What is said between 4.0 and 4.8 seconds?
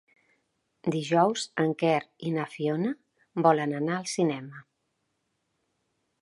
cinema.